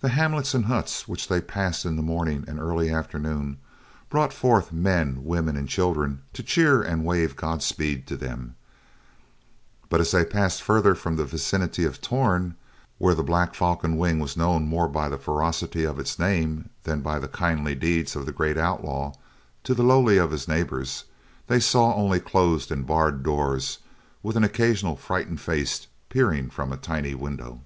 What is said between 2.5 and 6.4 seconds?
early afternoon brought forth men, women and children